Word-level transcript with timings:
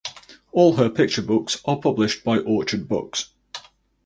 All 0.51 0.77
her 0.77 0.89
picture 0.89 1.21
books 1.21 1.61
are 1.63 1.77
published 1.77 2.23
by 2.23 2.39
Orchard 2.39 2.87
Books. 2.87 3.29